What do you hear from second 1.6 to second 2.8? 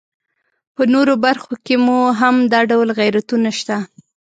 کې مو هم دا